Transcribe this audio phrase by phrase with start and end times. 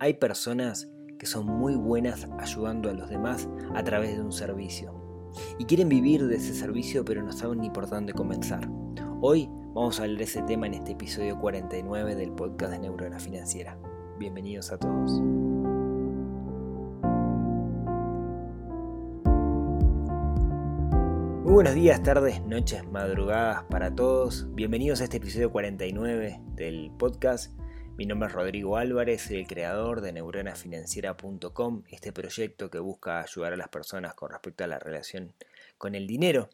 [0.00, 4.92] Hay personas que son muy buenas ayudando a los demás a través de un servicio.
[5.58, 8.68] Y quieren vivir de ese servicio pero no saben ni por dónde comenzar.
[9.20, 13.20] Hoy vamos a hablar de ese tema en este episodio 49 del podcast de Neurona
[13.20, 13.78] Financiera.
[14.18, 15.12] Bienvenidos a todos.
[21.44, 24.48] Muy buenos días, tardes, noches, madrugadas para todos.
[24.54, 27.52] Bienvenidos a este episodio 49 del podcast.
[27.96, 33.52] Mi nombre es Rodrigo Álvarez, soy el creador de neuronafinanciera.com, este proyecto que busca ayudar
[33.52, 35.32] a las personas con respecto a la relación
[35.78, 36.50] con el dinero.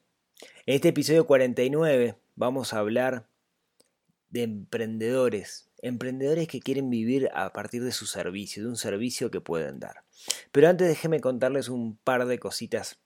[0.66, 3.26] En este episodio 49 vamos a hablar
[4.28, 9.40] de emprendedores, emprendedores que quieren vivir a partir de su servicio, de un servicio que
[9.40, 10.04] pueden dar.
[10.52, 12.98] Pero antes déjenme contarles un par de cositas.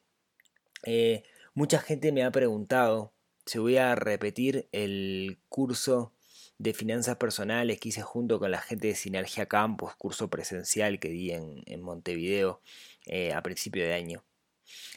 [0.82, 1.22] Eh,
[1.56, 3.12] Mucha gente me ha preguntado
[3.46, 6.12] si voy a repetir el curso
[6.58, 11.08] de finanzas personales que hice junto con la gente de Sinergia Campus, curso presencial que
[11.08, 12.60] di en, Montevideo
[13.06, 14.24] eh, a principio de año.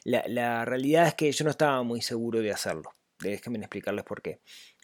[0.03, 2.91] La, realidad es que yo no estaba muy seguro de hacerlo.
[3.19, 4.39] Déjenme explicarles por qué.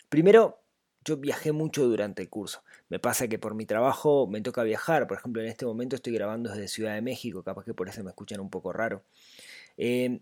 [0.09, 0.59] Primero,
[1.05, 2.63] yo viajé mucho durante el curso.
[2.89, 5.07] Me pasa que por mi trabajo me toca viajar.
[5.07, 8.03] Por ejemplo, en este momento estoy grabando desde Ciudad de México, capaz que por eso
[8.03, 9.03] me escuchan un poco raro.
[9.77, 10.19] Eh,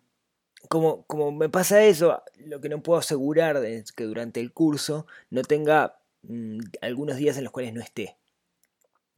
[0.69, 5.07] como, como me pasa eso, lo que no puedo asegurar es que durante el curso
[5.29, 8.17] no tenga mm, algunos días en los cuales no esté.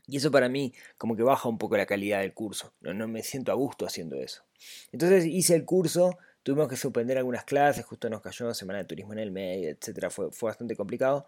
[0.07, 2.73] Y eso para mí como que baja un poco la calidad del curso.
[2.81, 4.43] No, me siento a gusto haciendo eso.
[4.91, 9.13] Entonces hice el curso, tuvimos que suspender algunas clases, justo nos cayó Semana de Turismo
[9.13, 10.09] en el medio, etc.
[10.09, 11.25] Fue, fue bastante complicado.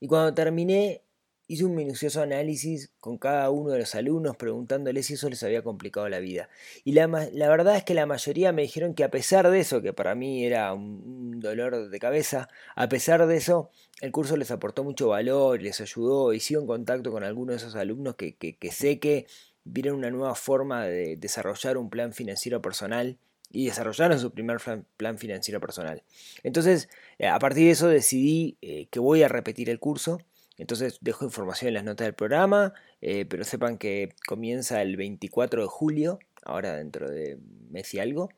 [0.00, 1.02] Y cuando terminé
[1.48, 5.62] Hice un minucioso análisis con cada uno de los alumnos preguntándoles si eso les había
[5.62, 6.48] complicado la vida.
[6.84, 9.92] Y la, verdad es que la mayoría me dijeron que a pesar de eso, que
[9.92, 13.70] para mí era un dolor de cabeza, a pesar de eso,
[14.00, 17.56] el curso les aportó mucho valor, les ayudó y sigo en contacto con algunos de
[17.56, 19.26] esos alumnos que, sé que
[19.64, 23.18] vieron una nueva forma de desarrollar un plan financiero personal
[23.50, 24.58] y desarrollaron su primer
[24.96, 26.02] plan financiero personal.
[26.42, 26.88] Entonces,
[27.18, 30.18] eh, a partir de eso decidí eh, que voy a repetir el curso
[30.58, 35.62] entonces dejo información en las notas del programa, eh, pero sepan que comienza el 24
[35.62, 37.38] de julio, ahora dentro de
[37.70, 38.28] mes y algo,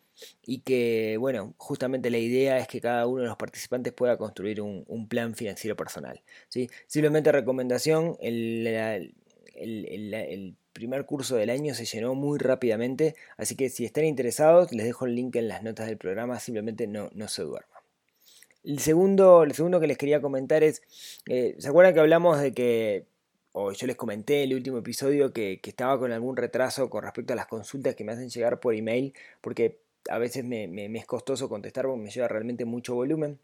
[0.47, 4.61] y que, bueno, justamente la idea es que cada uno de los participantes pueda construir
[4.61, 6.23] un, plan financiero personal.
[6.49, 6.71] ¿sí?
[6.87, 9.07] Simplemente recomendación, el,
[10.73, 15.07] primer curso del año se llenó muy rápidamente, así que si están interesados, les dejo
[15.07, 17.84] el link en las notas del programa, simplemente no, no se duerman.
[18.65, 20.83] El segundo, segundo que les quería comentar es,
[21.29, 23.07] eh, ¿se acuerdan que hablamos de que,
[23.53, 27.35] o yo les comenté en el último episodio que, estaba con algún retraso con respecto
[27.35, 29.13] a las consultas que me hacen llegar por email?
[29.43, 30.65] Porque a veces me,
[30.99, 33.39] es costoso contestar porque me lleva realmente mucho volumen.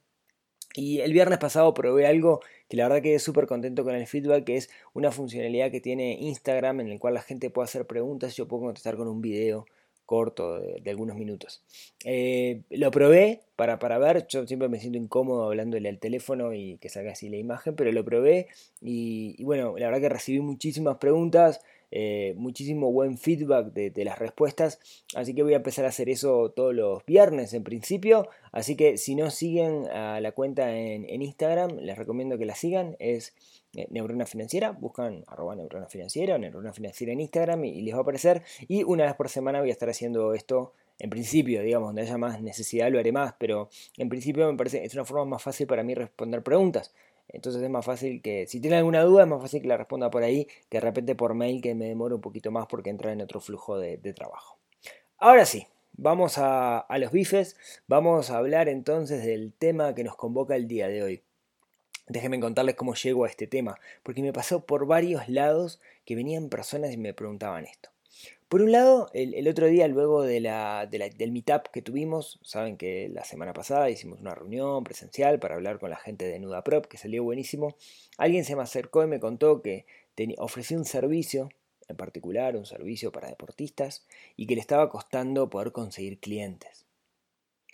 [0.75, 4.44] Y el viernes pasado probé algo que la verdad quedé súper contento con el feedback,
[4.44, 8.32] que es una funcionalidad que tiene Instagram en el cual la gente puede hacer preguntas
[8.32, 9.66] y yo puedo contestar con un video
[10.06, 11.62] corto de, algunos minutos.
[12.04, 16.78] Eh, lo probé para, para ver, yo siempre me siento incómodo hablándole al teléfono y
[16.78, 18.47] que salga así la imagen, pero lo probé
[18.81, 21.60] y, bueno, la verdad que recibí muchísimas preguntas,
[21.91, 24.81] eh, muchísimo buen feedback de, las respuestas,
[25.15, 28.97] así que voy a empezar a hacer eso todos los viernes en principio, así que
[28.97, 33.34] si no siguen a la cuenta en, en Instagram, les recomiendo que la sigan, es
[33.76, 37.99] eh, neurona Financiera, buscan arroba Neurona Financiera o Neurona Financiera en Instagram y, les va
[37.99, 38.43] a aparecer.
[38.69, 42.19] Y una vez por semana voy a estar haciendo esto en principio, digamos, donde haya
[42.19, 45.66] más necesidad lo haré más, pero en principio me parece es una forma más fácil
[45.66, 46.94] para mí responder preguntas.
[47.28, 50.11] Entonces es más fácil que, si tienen alguna duda, es más fácil que la responda
[50.11, 53.12] por ahí que de repente por mail que me demore un poquito más porque entra
[53.12, 54.59] en otro flujo de, trabajo.
[55.16, 57.56] Ahora sí, vamos a, a los bifes,
[57.87, 61.22] vamos a hablar entonces del tema que nos convoca el día de hoy.
[62.09, 66.49] Déjenme contarles cómo llego a este tema, porque me pasó por varios lados que venían
[66.49, 67.91] personas y me preguntaban esto.
[68.50, 73.09] Por un lado, el, otro día, luego de la, del meetup que tuvimos, saben que
[73.09, 76.87] la semana pasada hicimos una reunión presencial para hablar con la gente de Nuda Prop,
[76.87, 77.77] que salió buenísimo.
[78.19, 79.87] Alguien se me acercó y me contó que
[80.38, 81.50] ofrecía un servicio,
[81.87, 84.05] en particular un servicio para deportistas,
[84.35, 86.87] y que le estaba costando poder conseguir clientes.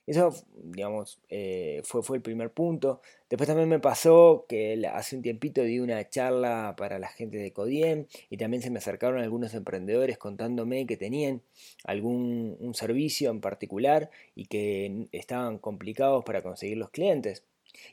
[0.06, 3.00] Eso, digamos, eh, fue, fue el primer punto.
[3.28, 7.52] Después también me pasó que hace un tiempito di una charla para la gente de
[7.52, 11.42] Codiem y también se me acercaron algunos emprendedores contándome que tenían
[11.84, 17.44] algún un servicio en particular y que estaban complicados para conseguir los clientes.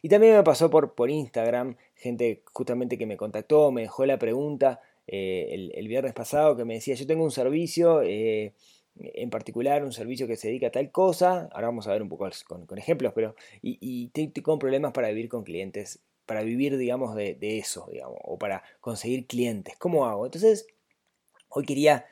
[0.02, 4.18] Y también me pasó por, por Instagram, gente justamente que me contactó, me dejó la
[4.18, 8.54] pregunta eh, el, viernes pasado que me decía, yo tengo un servicio, eh,
[9.00, 12.10] en particular un servicio que se dedica a tal cosa, ahora vamos a ver un
[12.10, 17.16] poco con, ejemplos, pero y, y con problemas para vivir con clientes, para vivir, digamos,
[17.16, 19.76] de, eso, digamos, o para conseguir clientes.
[19.78, 20.26] ¿Cómo hago?
[20.26, 20.68] Entonces,
[21.56, 22.08] Hoy quería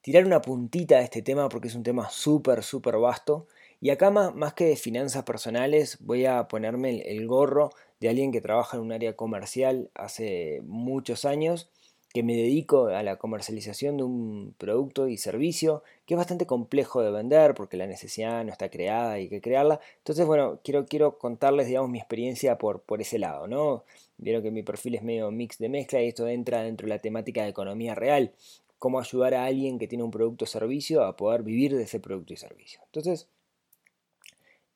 [0.00, 3.48] tirar una puntita a este tema porque es un tema súper, súper vasto.
[3.80, 8.40] Y acá más, que de finanzas personales voy a ponerme el gorro de alguien que
[8.40, 11.72] trabaja en un área comercial hace muchos años
[12.12, 17.02] que me dedico a la comercialización de un producto y servicio que es bastante complejo
[17.02, 19.80] de vender porque la necesidad no está creada y hay que crearla.
[19.98, 23.84] Entonces, bueno, quiero, quiero contarles, digamos, mi experiencia por, por ese lado, ¿no?
[24.18, 26.98] Vieron que mi perfil es medio mix de mezcla y esto entra dentro de la
[26.98, 28.32] temática de economía real.
[28.80, 32.00] Cómo ayudar a alguien que tiene un producto o servicio a poder vivir de ese
[32.00, 32.80] producto y servicio.
[32.86, 33.28] Entonces,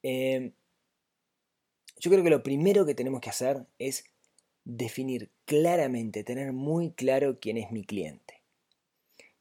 [0.05, 0.53] eh,
[1.99, 4.05] yo creo que lo primero que tenemos que hacer es
[4.65, 8.43] definir claramente, tener muy claro quién es mi cliente.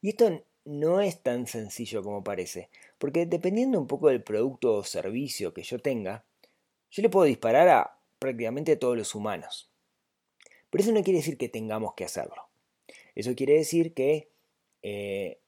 [0.00, 4.84] Y esto no es tan sencillo como parece, porque dependiendo un poco del producto o
[4.84, 6.24] servicio que yo tenga,
[6.90, 9.70] yo le puedo disparar a prácticamente todos los humanos.
[10.70, 12.48] Pero eso no quiere decir que tengamos que hacerlo.
[13.14, 14.28] Eso quiere decir que
[14.82, 15.38] eh,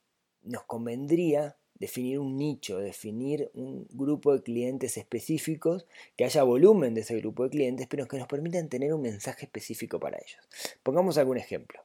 [0.43, 5.87] nos convendría definir un nicho, definir un grupo de clientes específicos,
[6.17, 9.47] que haya volumen de ese grupo de clientes, pero que nos permitan tener un mensaje
[9.47, 10.41] específico para ellos.
[10.83, 11.81] Pongamos algún ejemplo.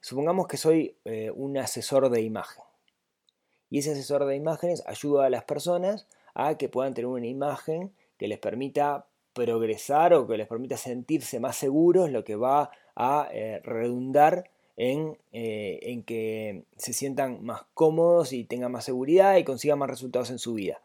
[0.00, 2.62] Supongamos que soy eh, un asesor de imagen.
[3.70, 7.92] Y ese asesor de imágenes ayuda a las personas a que puedan tener una imagen
[8.18, 13.28] que les permita progresar o que les permita sentirse más seguros, lo que va a
[13.32, 19.78] eh, redundar eh, en, que se sientan más cómodos y tengan más seguridad y consigan
[19.78, 20.82] más resultados en su vida.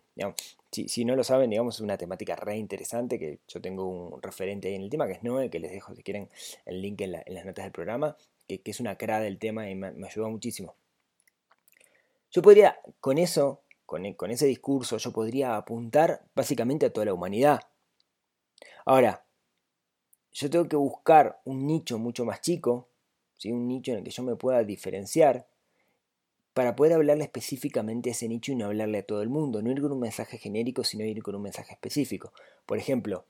[0.72, 4.68] si, no lo saben, digamos, es una temática re interesante que yo tengo un referente
[4.68, 6.30] ahí en el tema, que es Noé, que les dejo si quieren
[6.66, 8.16] el link en, las notas del programa,
[8.48, 10.76] que, es una cara del tema y me, me ayudó muchísimo.
[12.32, 17.14] Yo podría, con eso, con, con ese discurso, yo podría apuntar básicamente a toda la
[17.16, 17.62] humanidad.
[18.86, 19.26] Ahora,
[20.32, 22.89] yo tengo que buscar un nicho mucho más chico
[23.46, 25.48] un nicho en el que yo me pueda diferenciar,
[26.54, 29.72] para poder hablarle específicamente a ese nicho y no hablarle a todo el mundo, no
[29.72, 32.34] ir con un mensaje genérico, sino ir con un mensaje específico.
[32.66, 33.26] Por ejemplo,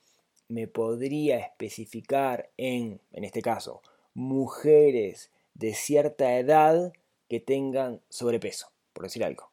[0.47, 3.83] me podría especificar en, en este caso,
[4.15, 6.91] mujeres de cierta edad
[7.27, 9.51] que tengan sobrepeso, por decir algo.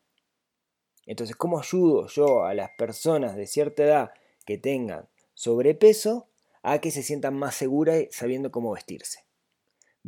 [1.05, 4.11] Entonces, ¿cómo ayudo yo a las personas de cierta edad
[4.47, 6.29] que tengan sobrepeso
[6.62, 9.25] a que se sientan más seguras sabiendo cómo vestirse?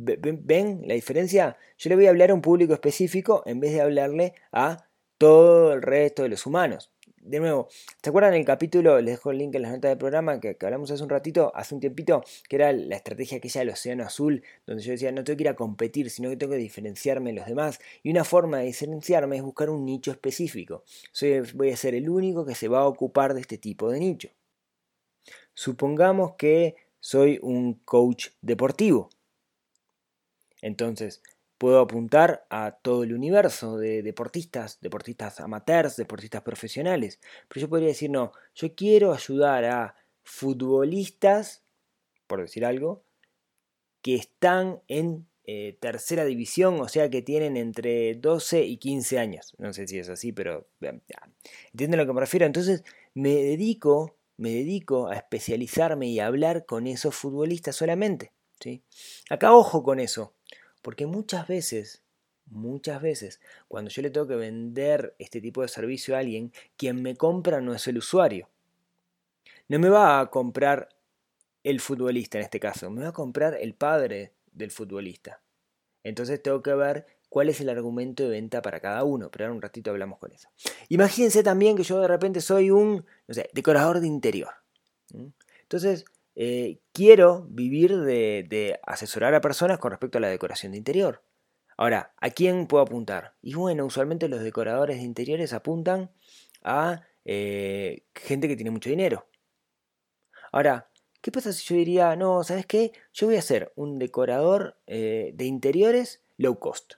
[0.00, 1.56] ¿Ven la diferencia?
[1.77, 5.73] Yo le voy a hablar a un público específico en vez de hablarle a todo
[5.73, 6.93] el resto de los humanos.
[7.17, 7.67] De nuevo,
[8.00, 9.00] ¿se acuerdan el capítulo?
[9.00, 11.75] Les dejo el link en las notas del programa que, hablamos hace un ratito, hace
[11.75, 15.37] un tiempito, que era la estrategia aquella del océano azul, donde yo decía, no tengo
[15.37, 17.81] que ir a competir, sino que tengo que diferenciarme de los demás.
[18.05, 20.85] Y una forma de diferenciarme es buscar un nicho específico.
[21.11, 23.99] Soy, voy a ser el único que se va a ocupar de este tipo de
[23.99, 24.29] nicho.
[25.55, 29.11] Supongamos que soy un coach deportivo.
[30.62, 31.22] Entonces,
[31.58, 37.20] puedo apuntar a todo el universo de deportistas, deportistas amateurs, deportistas profesionales.
[37.49, 41.64] Pero yo podría decir, no, yo quiero ayudar a futbolistas,
[42.26, 43.05] por decir algo,
[44.02, 49.54] que están en eh, tercera división, o sea que tienen entre 12 y 15 años.
[49.58, 52.46] No sé si es así, pero entienden a lo que me refiero.
[52.46, 52.84] Entonces
[53.14, 58.32] me dedico, me dedico a especializarme y a hablar con esos futbolistas solamente.
[58.61, 58.84] ¿sí?
[59.31, 60.34] Acá ojo con eso.
[60.82, 62.02] Porque muchas veces,
[62.46, 67.02] muchas veces, cuando yo le tengo que vender este tipo de servicio a alguien, quien
[67.02, 68.49] me compra no es el usuario.
[69.68, 70.88] No me va a comprar
[71.62, 75.42] el futbolista en este caso, me va a comprar el padre del futbolista.
[76.02, 79.54] Entonces tengo que ver cuál es el argumento de venta para cada uno, pero ahora
[79.54, 80.49] un ratito hablamos con eso.
[80.88, 83.04] Imagínense también que yo de repente soy un,
[83.52, 84.54] decorador de interior.
[85.62, 86.04] Entonces,
[86.40, 91.25] eh, quiero vivir de, asesorar a personas con respecto a la decoración de interior.
[91.76, 93.35] Ahora, ¿a quién puedo apuntar?
[93.42, 96.12] Y bueno, usualmente los decoradores de interiores apuntan
[96.62, 99.26] a eh, gente que tiene mucho dinero.
[100.52, 100.92] Ahora,
[101.23, 102.92] ¿qué pasa si yo diría, no, ¿sabes qué?
[103.12, 106.95] Yo voy a ser un decorador eh, de interiores low cost.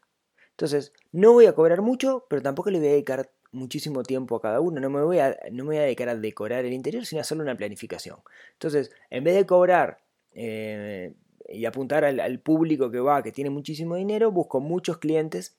[0.51, 4.41] Entonces, no voy a cobrar mucho, pero tampoco le voy a dedicar muchísimo tiempo a
[4.41, 4.81] cada uno.
[4.81, 7.23] No me voy a, no me voy a dedicar a decorar el interior, sino a
[7.23, 8.19] hacerle una planificación.
[8.53, 10.01] Entonces, en vez de cobrar
[10.35, 11.15] eh,
[11.49, 15.57] y apuntar al, público que va, que tiene muchísimo dinero, busco muchos clientes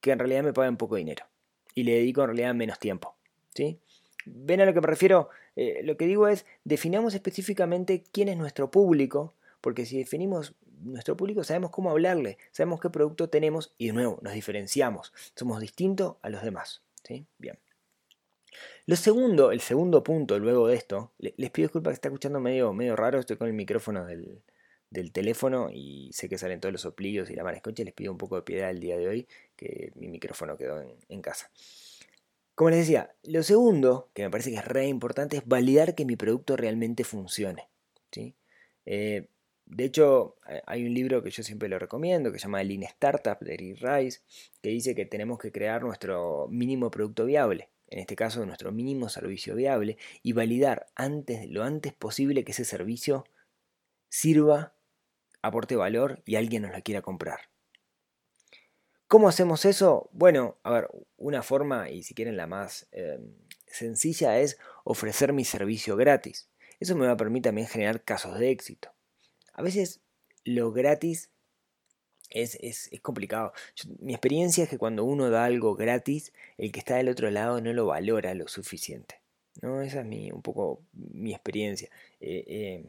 [0.00, 1.24] que en realidad me pagan poco dinero.
[1.74, 3.16] Y le dedico en realidad menos tiempo.
[3.54, 3.78] ¿sí?
[4.26, 5.28] ¿Ven a lo que me refiero?
[5.56, 11.16] Eh, lo que digo es, definamos específicamente quién es nuestro público, porque si definimos nuestro
[11.16, 16.16] público sabemos cómo hablarle, sabemos qué producto tenemos y de nuevo nos diferenciamos, somos distintos
[16.22, 16.83] a los demás.
[17.38, 17.58] Bien.
[18.86, 22.72] Lo segundo, el segundo punto luego de esto, les pido disculpas que está escuchando medio,
[22.72, 24.42] medio raro, estoy con el micrófono del,
[25.12, 27.82] teléfono y sé que salen todos los soplillos y la escucha.
[27.82, 31.22] Les pido un poco de piedad el día de hoy, que mi micrófono quedó en,
[31.22, 31.50] casa.
[32.54, 36.04] Como les decía, lo segundo, que me parece que es re importante, es validar que
[36.04, 37.68] mi producto realmente funcione.
[38.12, 38.36] ¿sí?
[38.86, 39.28] Eh,
[39.66, 43.38] de hecho, hay un libro que yo siempre lo recomiendo, que se llama Lean Startup
[43.40, 44.20] de Eric Rice,
[44.62, 49.08] que dice que tenemos que crear nuestro mínimo producto viable, en este caso nuestro mínimo
[49.08, 53.24] servicio viable, y validar antes, lo antes posible que ese servicio
[54.08, 54.74] sirva,
[55.42, 57.40] aporte valor y alguien nos la quiera comprar.
[59.06, 60.08] ¿Cómo hacemos eso?
[60.12, 63.18] Bueno, a ver, una forma, y si quieren la más eh,
[63.66, 66.50] sencilla, es ofrecer mi servicio gratis.
[66.80, 68.93] Eso me va a permitir también generar casos de éxito.
[69.54, 70.00] A veces
[70.44, 71.30] lo gratis
[72.30, 73.52] es, complicado.
[74.00, 77.60] mi experiencia es que cuando uno da algo gratis, el que está del otro lado
[77.60, 79.20] no lo valora lo suficiente.
[79.62, 79.80] ¿no?
[79.80, 81.88] Esa es mi, un poco mi experiencia.
[82.20, 82.84] Eh, eh,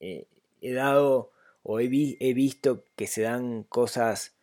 [0.00, 0.26] eh,
[0.60, 1.32] he dado
[1.62, 4.34] o he, visto que se dan cosas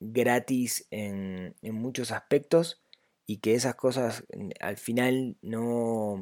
[0.00, 2.80] gratis en, en muchos aspectos
[3.26, 4.24] y que esas cosas
[4.60, 6.20] al final no,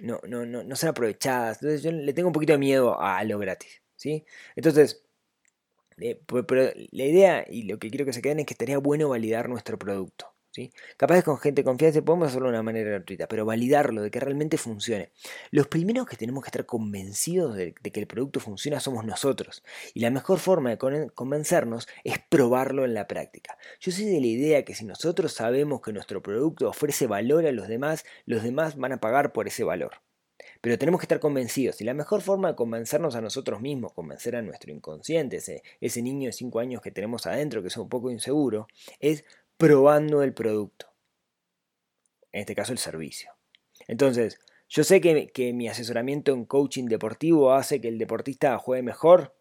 [0.00, 1.58] no, no, no, no sean aprovechadas.
[1.62, 3.82] Entonces yo le tengo un poquito de miedo a lo gratis.
[3.96, 4.24] ¿sí?
[4.54, 5.04] Entonces,
[5.98, 9.08] eh, pero la idea y lo que quiero que se queden es que estaría bueno
[9.08, 10.35] validar nuestro producto.
[10.56, 10.72] ¿Sí?
[10.96, 14.20] Capaz con gente de confianza podemos hacerlo de una manera gratuita, pero validarlo, de que
[14.20, 15.10] realmente funcione.
[15.50, 19.62] Los primeros que tenemos que estar convencidos de, que el producto funciona somos nosotros.
[19.92, 23.58] Y la mejor forma de convencernos es probarlo en la práctica.
[23.80, 27.52] Yo soy de la idea que si nosotros sabemos que nuestro producto ofrece valor a
[27.52, 30.00] los demás, los demás van a pagar por ese valor.
[30.62, 31.80] Pero tenemos que estar convencidos.
[31.80, 36.02] Y la mejor forma de convencernos a nosotros mismos, convencer a nuestro inconsciente, ese, ese
[36.02, 38.66] niño de 5 años que tenemos adentro, que es un poco inseguro,
[39.00, 39.24] es
[39.56, 40.86] probando el producto.
[42.32, 43.32] En este caso el servicio.
[43.88, 49.34] Entonces, yo sé que, mi asesoramiento en coaching deportivo hace que el deportista juegue mejor.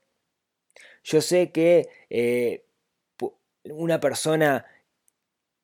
[1.03, 2.65] Yo sé que eh,
[3.63, 4.65] una persona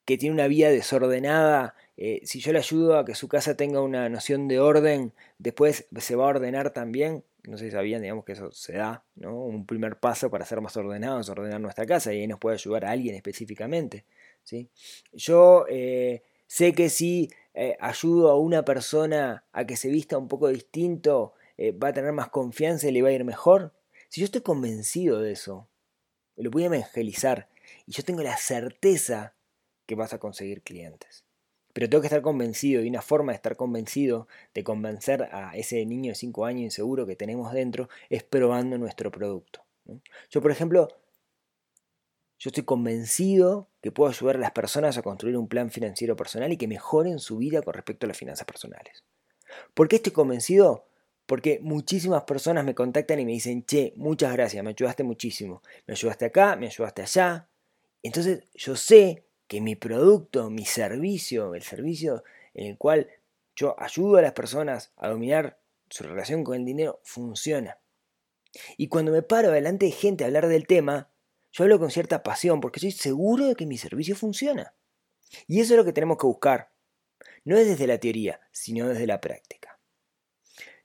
[0.05, 3.81] que tiene una vida desordenada, eh, si yo le ayudo a que su casa tenga
[3.81, 7.23] una noción de orden, después se va a ordenar también.
[7.43, 9.43] No sé si sabían, digamos que eso se da, ¿no?
[9.45, 12.85] Un primer paso para ser más ordenados, ordenar nuestra casa y ahí nos puede ayudar
[12.85, 14.05] a alguien específicamente.
[14.43, 14.69] ¿Sí?
[15.11, 20.27] Yo eh, sé que si eh, ayudo a una persona a que se vista un
[20.27, 23.73] poco distinto, eh, va a tener más confianza y le va a ir mejor.
[24.09, 25.69] Si yo estoy convencido de eso,
[26.35, 27.49] lo voy a evangelizar
[27.85, 29.35] y yo tengo la certeza
[29.85, 31.25] que vas a conseguir clientes.
[31.73, 35.85] Pero tengo que estar convencido y una forma de estar convencido, de convencer a ese
[35.85, 39.63] niño de 5 años inseguro que tenemos dentro, es probando nuestro producto.
[40.29, 40.89] Yo, por ejemplo,
[42.39, 46.51] yo estoy convencido que puedo ayudar a las personas a construir un plan financiero personal
[46.51, 49.03] y que mejoren su vida con respecto a las finanzas personales.
[49.73, 50.85] ¿Por qué estoy convencido?
[51.25, 55.61] Porque muchísimas personas me contactan y me dicen, che, muchas gracias, me ayudaste muchísimo.
[55.87, 57.47] Me ayudaste acá, me ayudaste allá.
[58.03, 62.23] Entonces yo sé que mi producto, mi servicio, el servicio
[62.53, 63.07] en el cual
[63.55, 65.59] yo ayudo a las personas a dominar
[65.89, 67.77] su relación con el dinero, funciona.
[68.77, 71.10] Y cuando me paro delante de gente a hablar del tema,
[71.51, 74.73] yo hablo con cierta pasión porque estoy seguro de que mi servicio funciona.
[75.47, 76.71] Y eso es lo que tenemos que buscar.
[77.43, 79.79] No es desde la teoría, sino desde la práctica.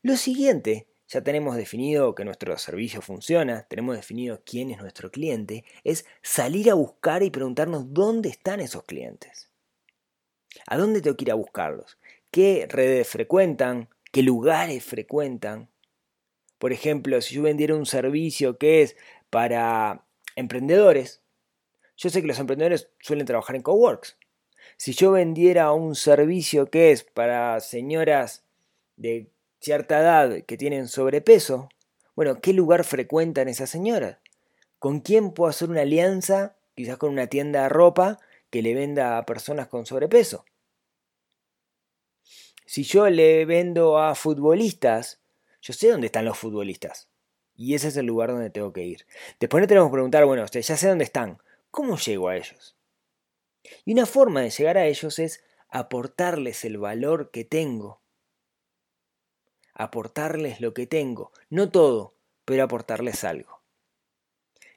[0.03, 5.65] Lo siguiente, ya tenemos definido que nuestro servicio funciona, tenemos definido quién es nuestro cliente,
[5.85, 9.51] es salir a buscar y preguntarnos dónde están esos clientes.
[10.67, 11.99] ¿A dónde tengo que ir a buscarlos?
[12.31, 13.89] ¿Qué redes frecuentan?
[14.11, 15.71] ¿Qué lugares frecuentan?
[16.59, 18.97] Por ejemplo, si yo vendiera un servicio que es
[19.31, 20.06] para
[20.37, 21.23] emprendedores,
[21.97, 24.17] yo sé que los emprendedores suelen trabajar en coworks.
[24.77, 28.45] Si yo vendiera un servicio que es para señoras
[28.97, 31.69] de cierta edad que tienen sobrepeso,
[32.15, 34.19] bueno, ¿qué lugar frecuentan esas señoras?
[34.79, 36.57] ¿Con quién puedo hacer una alianza?
[36.75, 38.19] Quizás con una tienda de ropa
[38.51, 40.45] que le venda a personas con sobrepeso.
[42.67, 45.21] Si yo le vendo a futbolistas,
[45.63, 47.06] yo sé dónde están los futbolistas.
[47.57, 49.07] Y ese es el lugar donde tengo que ir.
[49.41, 51.39] Después no tenemos que preguntar, bueno, ya sé dónde están.
[51.71, 52.77] ¿Cómo llego a ellos?
[53.85, 58.01] Y una forma de llegar a ellos es aportarles el valor que tengo.
[59.75, 61.33] Aportarles lo que tengo.
[61.51, 63.57] No todo, pero aportarles algo.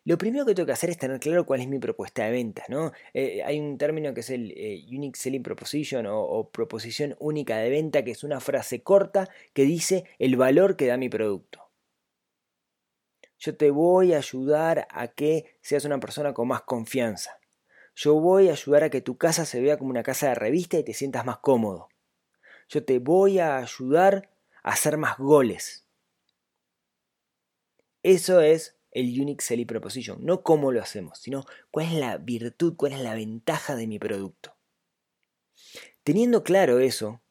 [0.05, 2.67] Lo primero que tengo que hacer es tener claro cuál es mi propuesta de ventas.
[2.69, 2.93] ¿no?
[3.13, 7.69] Eh, hay un término que es el eh, Unique Selling Proposition o proposición única de
[7.69, 11.68] venta, que es una frase corta que dice el valor que da mi producto.
[13.39, 17.39] Yo te voy a ayudar a que seas una persona con más confianza.
[17.95, 20.77] Yo voy a ayudar a que tu casa se vea como una casa de revista
[20.77, 21.87] y te sientas más cómodo.
[22.67, 24.29] Yo te voy a ayudar
[24.61, 25.85] a hacer más goles.
[28.03, 32.75] Eso es el Unique Selling Proposition, no cómo lo hacemos, sino cuál es la virtud,
[32.75, 34.55] cuál es la ventaja de mi producto.
[36.03, 37.21] Teniendo claro eso,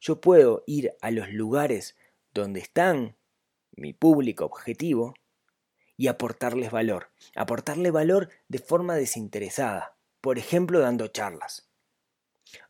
[0.00, 1.96] yo puedo ir a los lugares
[2.32, 3.16] donde están
[3.72, 5.14] mi público objetivo
[6.00, 7.10] y aportarles valor.
[7.36, 9.98] Aportarle valor de forma desinteresada.
[10.22, 11.68] Por ejemplo, dando charlas.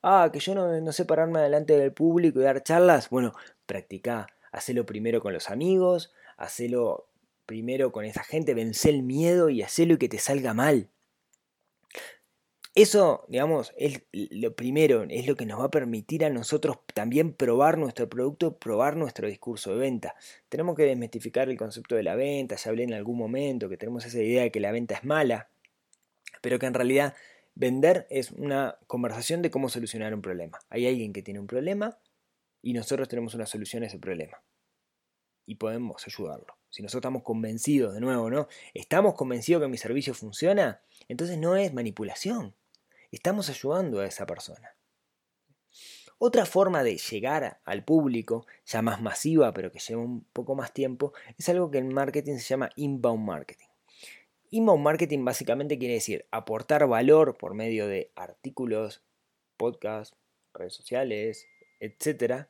[0.03, 3.09] Ah, que yo no, sé pararme delante del público y dar charlas.
[3.09, 3.33] Bueno,
[3.67, 4.27] practica.
[4.51, 7.09] Hacelo primero con los amigos, hacelo
[7.47, 10.91] primero con esa gente, vence el miedo y hacelo y que te salga mal.
[12.77, 17.33] Eso, digamos, es lo primero, es lo que nos va a permitir a nosotros también
[17.35, 20.15] probar nuestro producto, probar nuestro discurso de venta.
[20.49, 24.07] Tenemos que desmitificar el concepto de la venta, ya hablé en algún momento que tenemos
[24.07, 25.51] esa idea de que la venta es mala,
[26.43, 27.15] pero que en realidad
[27.57, 30.61] vender es una conversación de cómo solucionar un problema.
[30.69, 31.99] Hay alguien que tiene un problema
[32.63, 34.45] y nosotros tenemos una solución a ese problema.
[35.45, 36.57] Y podemos ayudarlo.
[36.69, 38.47] Si nosotros estamos convencidos, de nuevo, ¿no?
[38.75, 42.55] Estamos convencidos que mi servicio funciona, entonces no es manipulación
[43.17, 44.77] estamos ayudando a esa persona.
[46.23, 50.75] Otra forma de llegar al público, ya más masiva, pero que lleva un poco más
[50.75, 53.69] tiempo, es algo que en marketing se llama inbound marketing.
[54.51, 59.03] Inbound marketing básicamente quiere decir aportar valor por medio de artículos,
[59.57, 60.15] podcasts,
[60.53, 61.47] redes sociales,
[61.79, 62.49] etc.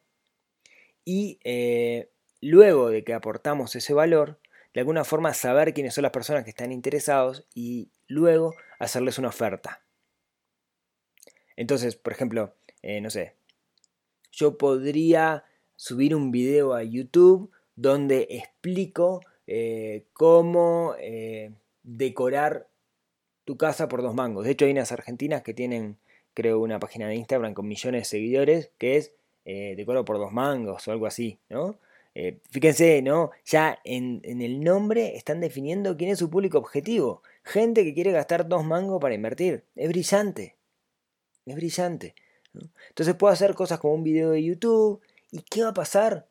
[1.05, 4.41] Y eh, luego de que aportamos ese valor,
[4.75, 9.29] de alguna forma saber quiénes son las personas que están interesados y luego hacerles una
[9.29, 9.85] oferta.
[11.61, 13.35] Entonces, por ejemplo, eh, no sé,
[14.33, 15.45] yo podría
[15.77, 21.53] subir un video a YouTube donde explico eh, cómo eh,
[21.83, 22.71] decorar
[23.45, 24.47] tu casa por dos mangos.
[24.47, 25.99] De hecho, hay unas argentinas que tienen,
[26.33, 29.13] creo, una página de Instagram con millones de seguidores que es
[29.45, 31.79] decoro por dos mangos o algo así, ¿no?
[32.51, 33.33] fíjense, ¿no?
[33.45, 37.23] Ya en, en, el nombre están definiendo quién es su público objetivo.
[37.43, 39.65] Gente que quiere gastar dos mangos para invertir.
[39.77, 40.60] Es brillante.
[41.47, 42.15] Es brillante.
[42.89, 45.01] Entonces puedo hacer cosas como un video de YouTube.
[45.31, 46.29] ¿Y qué va a pasar?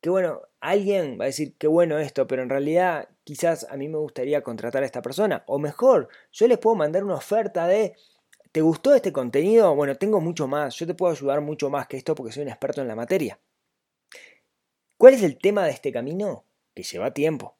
[0.00, 3.88] Que bueno, alguien va a decir que bueno esto, pero en realidad quizás a mí
[3.88, 5.44] me gustaría contratar a esta persona.
[5.46, 7.94] O mejor, yo les puedo mandar una oferta de,
[8.52, 9.74] ¿te gustó este contenido?
[9.74, 12.48] Bueno, tengo mucho más, yo te puedo ayudar mucho más que esto porque soy un
[12.48, 13.38] experto en la materia.
[14.96, 16.44] ¿Cuál es el tema de este camino?
[16.74, 17.56] Que lleva tiempo.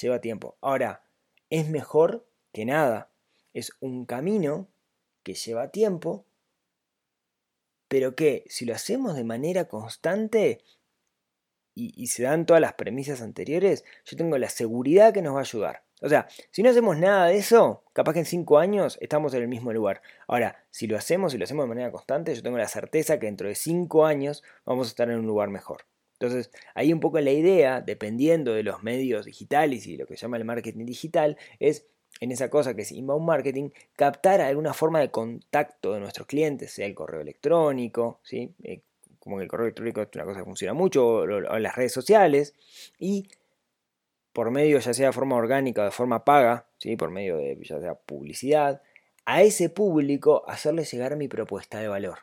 [0.00, 0.56] Lleva tiempo.
[0.60, 1.02] Ahora,
[1.50, 3.10] es mejor que nada.
[3.52, 4.68] Es un camino
[5.22, 6.24] que lleva tiempo,
[7.88, 10.60] pero que si lo hacemos de manera constante
[11.74, 15.42] y, se dan todas las premisas anteriores, yo tengo la seguridad que nos va a
[15.42, 15.84] ayudar.
[16.00, 19.42] O sea, si no hacemos nada de eso, capaz que en cinco años estamos en
[19.42, 20.02] el mismo lugar.
[20.26, 23.26] Ahora, si lo hacemos y lo hacemos de manera constante, yo tengo la certeza que
[23.26, 25.86] dentro de cinco años vamos a estar en un lugar mejor.
[26.14, 30.22] Entonces, ahí un poco la idea, dependiendo de los medios digitales y lo que se
[30.22, 31.86] llama el marketing digital, es
[32.20, 36.72] en esa cosa que es inbound marketing, captar alguna forma de contacto de nuestros clientes,
[36.72, 38.54] sea el correo electrónico, ¿sí?
[38.62, 38.82] Eh,
[39.18, 42.54] como que el correo electrónico es una cosa que funciona mucho, o, las redes sociales,
[42.98, 43.28] y
[44.32, 46.96] por medio, ya sea de forma orgánica o de forma paga, ¿sí?
[46.96, 48.82] por medio de ya sea publicidad,
[49.24, 52.20] a ese público hacerle llegar mi propuesta de valor.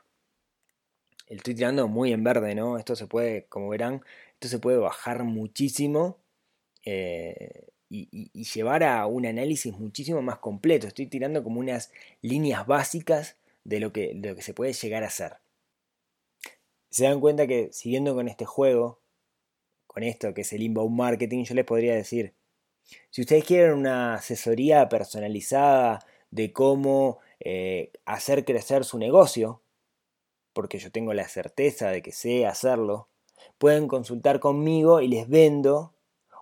[1.28, 2.78] Estoy tirando muy en verde, ¿no?
[2.78, 4.02] Esto se puede, como verán,
[4.34, 6.20] esto se puede bajar muchísimo.
[6.84, 10.88] Eh, y, llevar a un análisis muchísimo más completo.
[10.88, 15.08] Estoy tirando como unas líneas básicas de lo que, lo que se puede llegar a
[15.08, 15.38] hacer.
[16.90, 19.00] Se dan cuenta que siguiendo con este juego,
[19.88, 22.34] con esto que es el inbound marketing, yo les podría decir,
[23.10, 29.62] si ustedes quieren una asesoría personalizada de cómo eh, hacer crecer su negocio,
[30.54, 33.10] porque yo tengo la certeza de que sé hacerlo,
[33.58, 35.95] pueden consultar conmigo y les vendo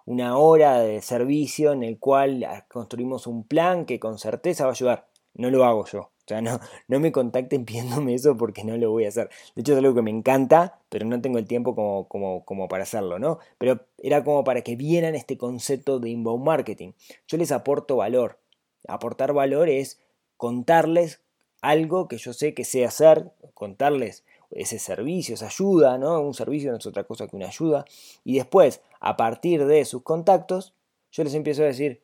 [0.06, 4.72] una hora de servicio en el cual ah, construimos un plan que con certeza va
[4.72, 5.08] a ayudar.
[5.34, 6.00] No lo hago yo.
[6.26, 9.30] O sea, no, no me contacten pidiéndome eso porque no lo voy a hacer.
[9.56, 12.68] De hecho, es algo que me encanta, pero no tengo el tiempo como, como, como
[12.68, 13.40] para hacerlo, ¿no?
[13.58, 16.94] Pero era como para que vieran este concepto de inbound marketing.
[17.28, 18.40] Yo les aporto valor.
[18.88, 20.00] Aportar valor es
[20.38, 21.22] contarles
[21.62, 26.22] algo que yo sé que sé hacer, contarles ese servicio, esa ayuda, ¿no?
[26.22, 27.86] Un servicio no es otra cosa que una ayuda.
[28.24, 30.74] Y después, a partir de sus contactos,
[31.12, 32.04] yo les empiezo a decir,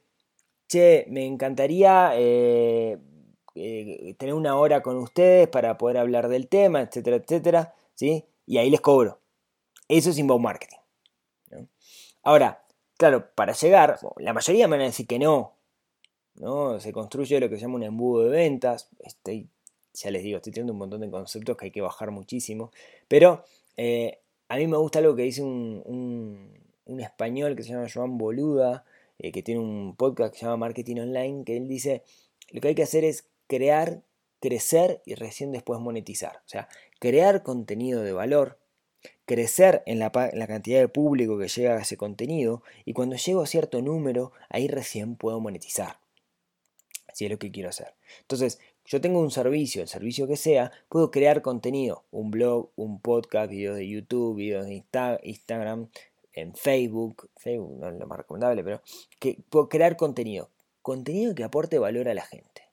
[0.67, 2.97] che, me encantaría eh,
[3.55, 8.25] eh, tener una hora con ustedes para poder hablar del tema, etcétera, etcétera, ¿sí?
[8.45, 9.19] Y ahí les cobro.
[9.87, 10.77] Eso es inbound marketing.
[12.23, 12.63] Ahora,
[12.97, 15.55] claro, para llegar, la mayoría me van a decir que no,
[16.35, 16.79] ¿no?
[16.79, 18.89] Se construye lo que se llama un embudo de ventas.
[18.99, 19.49] Estoy
[19.93, 22.71] ya les digo, estoy teniendo un montón de conceptos que hay que bajar muchísimo.
[23.07, 23.43] Pero
[23.77, 25.83] eh, a mí me gusta algo que dice un,
[26.85, 28.83] un español que se llama Joan Boluda,
[29.19, 32.03] eh, que tiene un podcast que se llama Marketing Online, que él dice,
[32.51, 34.01] lo que hay que hacer es crear,
[34.39, 36.37] crecer y recién después monetizar.
[36.37, 36.67] O sea,
[36.99, 38.59] crear contenido de valor,
[39.25, 43.47] crecer en la, cantidad de público que llega a ese contenido y cuando llego a
[43.47, 45.99] cierto número, ahí recién puedo monetizar.
[47.13, 47.93] Si es lo que quiero hacer.
[48.21, 52.99] Entonces, yo tengo un servicio, el servicio que sea, puedo crear contenido, un blog, un
[52.99, 54.83] podcast, videos de YouTube, videos de
[55.21, 55.89] Instagram,
[56.33, 58.81] en Facebook, Facebook no es lo más recomendable, pero
[59.19, 60.49] que puedo crear contenido,
[60.81, 62.63] contenido que aporte valor a la gente.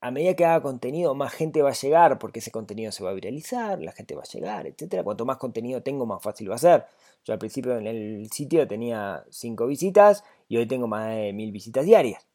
[0.00, 3.10] A medida que haga contenido, más gente va a llegar porque ese contenido se va
[3.10, 5.04] a viralizar, la gente va a llegar, etc.
[5.04, 6.86] Cuanto más contenido tengo, más fácil va a ser.
[7.24, 11.52] Yo al principio en el sitio tenía 5 visitas y hoy tengo más de 1000
[11.52, 12.28] visitas diarias.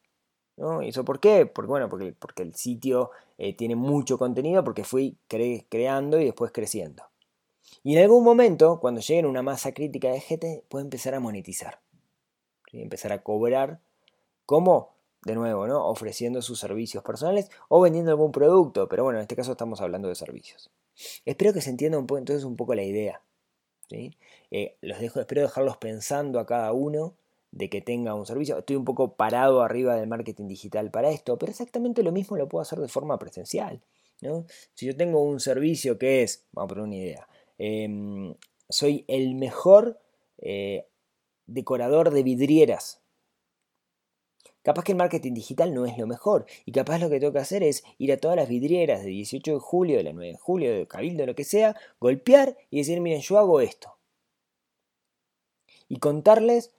[0.55, 1.45] ¿Y eso por qué?
[1.45, 6.51] Porque, bueno, porque, porque el sitio eh, tiene mucho contenido, porque fui creando y después
[6.51, 7.03] creciendo.
[7.83, 11.81] Y en algún momento, cuando llegue una masa crítica de gente, puede empezar a monetizar.
[12.71, 13.79] Empezar a cobrar.
[14.45, 14.95] ¿Cómo?
[15.23, 15.87] De nuevo, ¿no?
[15.87, 18.87] Ofreciendo sus servicios personales o vendiendo algún producto.
[18.89, 20.71] Pero bueno, en este caso estamos hablando de servicios.
[21.25, 23.21] Espero que se entienda un poco, entonces un poco la idea.
[23.89, 27.15] Eh, los dejo, espero dejarlos pensando a cada uno
[27.53, 28.57] de que tenga un servicio.
[28.57, 32.49] Estoy un poco parado arriba del marketing digital para esto, pero exactamente lo mismo lo
[32.49, 33.81] puedo hacer de forma presencial.
[34.21, 34.45] ¿no?
[34.73, 37.27] Si yo tengo un servicio que es, vamos a poner una idea,
[37.59, 38.33] em,
[38.69, 39.99] soy el mejor
[40.39, 40.87] eh,
[41.45, 43.01] decorador de vidrieras.
[44.63, 47.39] Capaz que el marketing digital no es lo mejor y capaz lo que tengo que
[47.39, 50.37] hacer es ir a todas las vidrieras de 18 de julio, de la 9 de
[50.37, 53.97] julio, de Cabildo, lo que sea, golpear y decir, miren, yo hago esto.
[55.89, 56.73] Y contarles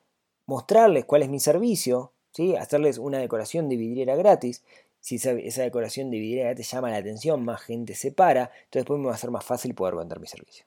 [0.46, 2.56] mostrarles cuál es mi servicio, ¿sí?
[2.56, 4.64] hacerles una decoración de vidriera gratis.
[5.00, 9.00] Si esa, decoración de vidriera te llama la atención, más gente se para, entonces después
[9.00, 10.64] me va a ser más fácil poder vender mi servicio.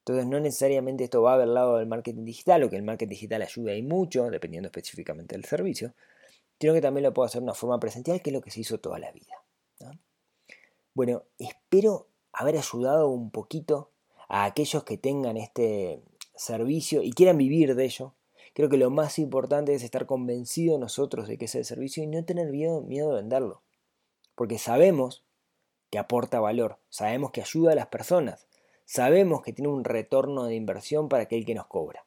[0.00, 3.42] Entonces no necesariamente esto va del lado del marketing digital, o que el marketing digital
[3.42, 5.94] ayuda y mucho, dependiendo específicamente del servicio,
[6.60, 8.60] sino que también lo puedo hacer de una forma presencial, que es lo que se
[8.60, 9.44] hizo toda la vida.
[10.92, 13.90] Bueno, espero haber ayudado un poquito
[14.28, 16.02] a aquellos que tengan este
[16.36, 18.14] servicio y quieran vivir de ello,
[18.54, 22.06] Creo que lo más importante es estar convencido nosotros de que es el servicio y
[22.06, 23.62] no tener miedo, miedo de venderlo.
[24.36, 25.24] Porque sabemos
[25.90, 28.48] que aporta valor, sabemos que ayuda a las personas,
[28.84, 32.06] sabemos que tiene un retorno de inversión para aquel que nos cobra.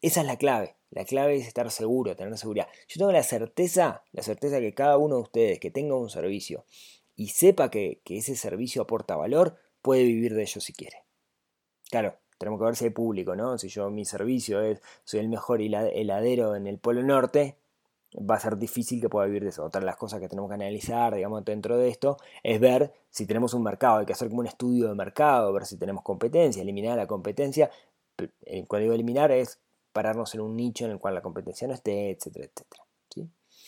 [0.00, 0.76] Esa es la clave.
[0.90, 2.68] La clave es estar seguro, tener seguridad.
[2.86, 6.64] Yo tengo la certeza, la certeza que cada uno de ustedes que tenga un servicio
[7.14, 11.04] y sepa que, que ese servicio aporta valor, puede vivir de ello si quiere.
[11.90, 13.58] Claro, tenemos que ver si hay público, ¿no?
[13.58, 17.56] Si yo mi servicio es, soy el mejor heladero en el Polo Norte,
[18.16, 19.64] va a ser difícil que pueda vivir de eso.
[19.64, 23.26] Otra de las cosas que tenemos que analizar, digamos, dentro de esto, es ver si
[23.26, 23.98] tenemos un mercado.
[23.98, 27.70] Hay que hacer como un estudio de mercado, ver si tenemos competencia, eliminar la competencia.
[28.42, 29.60] Eh, cuando digo eliminar es
[29.92, 32.87] pararnos en un nicho en el cual la competencia no esté, etcétera, etcétera.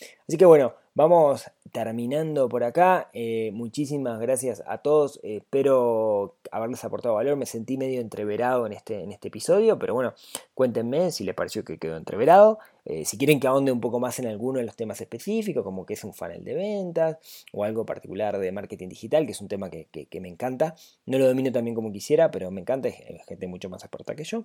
[0.01, 0.07] ¿Sí?
[0.27, 3.09] Así que bueno, vamos terminando por acá.
[3.13, 5.19] Eh, muchísimas gracias a todos.
[5.23, 7.37] espero haberles aportado valor.
[7.37, 10.13] Me sentí medio entreverado en este, en este episodio, pero bueno,
[10.53, 12.59] cuéntenme si les pareció que quedó entreverado.
[12.85, 15.85] Eh, si quieren que ahonde un poco más en alguno de los temas específicos, como
[15.85, 17.17] que es un funnel de ventas
[17.53, 19.87] o algo particular de marketing digital, que es un tema que,
[20.19, 20.75] me encanta.
[21.05, 22.89] No lo domino también como quisiera, pero me encanta.
[22.89, 24.43] Es gente mucho más experta que yo.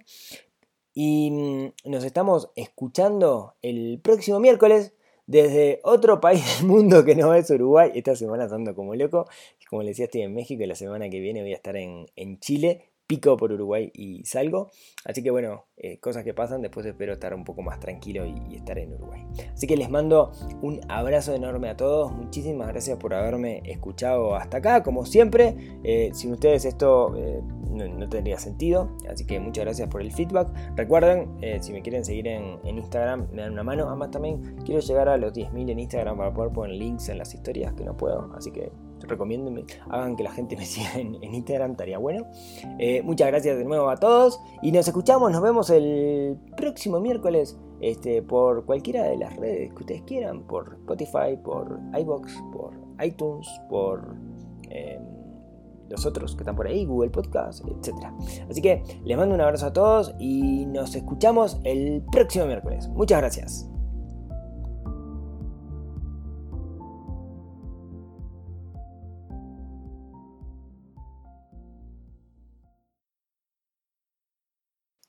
[0.94, 4.94] Y mm, nos estamos escuchando el próximo miércoles
[5.26, 7.92] desde otro país del mundo que no es Uruguay.
[7.94, 9.26] Esta semana ando como loco.
[9.68, 12.06] Como les decía, estoy en México y la semana que viene voy a estar en,
[12.16, 14.70] en Chile pico por Uruguay y salgo.
[15.04, 18.56] Así que bueno, eh, cosas que pasan, después espero estar un poco más tranquilo y,
[18.56, 19.24] estar en Uruguay.
[19.52, 24.56] Así que les mando un abrazo enorme a todos, muchísimas gracias por haberme escuchado hasta
[24.56, 27.40] acá, como siempre, eh, sin ustedes esto eh,
[27.70, 30.48] no, tendría sentido, así que muchas gracias por el feedback.
[30.76, 34.80] Recuerden, si me quieren seguir en, en, Instagram, me dan una mano, además también quiero
[34.80, 37.96] llegar a los 10.000 en Instagram para poder poner links en las historias, que no
[37.96, 38.72] puedo, así que
[39.06, 42.26] recomiéndenme, hagan que la gente me siga en, Instagram, estaría bueno.
[42.78, 47.58] Eh, muchas gracias de nuevo a todos y nos escuchamos, nos vemos el próximo miércoles
[47.80, 53.48] este, por cualquiera de las redes que ustedes quieran, por Spotify, por iBox, por iTunes,
[53.68, 54.16] por
[54.70, 55.02] em,
[55.88, 57.94] los otros que están por ahí, Google Podcast, etc.
[58.50, 62.88] Así que les mando un abrazo a todos y nos escuchamos el próximo miércoles.
[62.88, 63.75] Muchas gracias.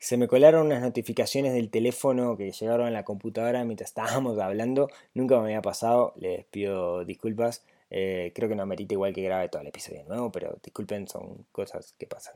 [0.08, 4.88] Se me colaron unas notificaciones del teléfono que llegaron a la computadora mientras estábamos hablando.
[5.14, 7.66] Nunca me había pasado, les pido disculpas.
[7.90, 11.46] Eh, creo que no amerita igual que grabe todo el episodio nuevo, pero disculpen, son
[11.52, 12.36] cosas que pasan.